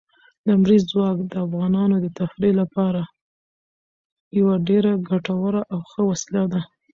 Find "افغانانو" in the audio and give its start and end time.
1.45-1.95